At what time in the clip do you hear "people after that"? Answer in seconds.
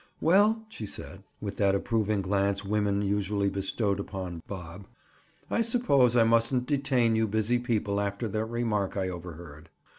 7.59-8.45